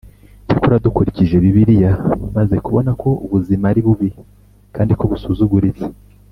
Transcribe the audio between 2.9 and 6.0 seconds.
ko ubuzima ari bubi kandi ko busuzuguritse